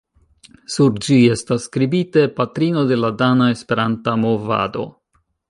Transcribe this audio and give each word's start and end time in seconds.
Sur 0.75 0.95
ĝi 1.07 1.17
estas 1.33 1.67
skribite: 1.69 2.23
"Patrino 2.39 2.83
de 2.93 2.99
la 3.03 3.13
dana 3.21 3.51
Esperanta 3.59 4.17
movado". 4.25 4.89